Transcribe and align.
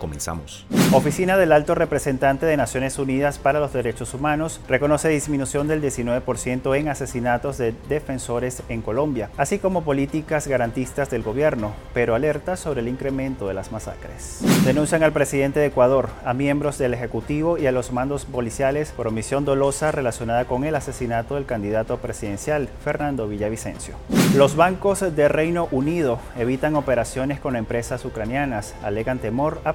Comenzamos. 0.00 0.66
Oficina 0.92 1.36
del 1.36 1.52
Alto 1.52 1.76
Representante 1.76 2.46
de 2.46 2.56
Naciones 2.56 2.98
Unidas 2.98 3.38
para 3.38 3.60
los 3.60 3.72
Derechos 3.72 4.12
Humanos 4.14 4.60
reconoce 4.66 5.08
disminución 5.08 5.68
del 5.68 5.80
19% 5.80 6.76
en 6.76 6.88
asesinatos 6.88 7.58
de 7.58 7.74
defensores 7.88 8.64
en 8.68 8.82
Colombia, 8.82 9.30
así 9.36 9.58
como 9.58 9.82
políticas 9.84 10.48
garantistas 10.48 11.10
del 11.10 11.22
gobierno, 11.22 11.74
pero 11.94 12.14
alerta 12.14 12.56
sobre 12.56 12.80
el 12.80 12.88
incremento 12.88 13.46
de 13.46 13.54
las 13.54 13.70
masacres. 13.70 14.40
Denuncian 14.64 15.02
al 15.02 15.12
presidente 15.12 15.60
de 15.60 15.66
Ecuador, 15.66 16.08
a 16.24 16.34
miembros 16.34 16.78
del 16.78 16.94
Ejecutivo 16.94 17.58
y 17.58 17.66
a 17.66 17.72
los 17.72 17.92
mandos 17.92 18.24
policiales 18.24 18.90
por 18.90 19.06
omisión 19.06 19.44
dolosa 19.44 19.92
relacionada 19.92 20.46
con 20.46 20.64
el 20.64 20.74
asesinato 20.74 21.34
del 21.34 21.46
candidato 21.46 21.98
presidencial, 21.98 22.68
Fernando 22.82 23.28
Villavicencio. 23.28 23.94
Los 24.34 24.56
bancos 24.56 25.00
de 25.14 25.28
Reino 25.28 25.68
Unido 25.70 26.18
evitan 26.38 26.74
operaciones 26.74 27.38
con 27.38 27.54
empresas 27.54 28.04
ucranianas, 28.04 28.74
alegan 28.82 29.18
temor 29.18 29.60
a 29.64 29.74